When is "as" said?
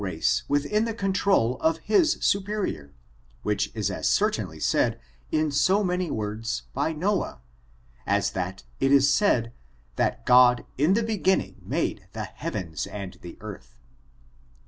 3.91-4.09, 8.07-8.31